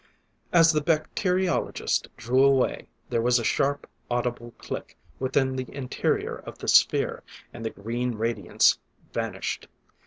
As 0.51 0.71
the 0.71 0.81
bacteriologist 0.81 2.07
drew 2.17 2.43
away, 2.43 2.87
there 3.11 3.21
was 3.21 3.37
a 3.37 3.43
sharp, 3.43 3.87
audible 4.09 4.49
click 4.57 4.97
within 5.19 5.55
the 5.55 5.67
interior 5.71 6.37
of 6.37 6.57
the 6.57 6.67
sphere; 6.67 7.21
and 7.53 7.63
the 7.63 7.69
green 7.69 8.15
radiance 8.15 8.79
vanished. 9.13 9.67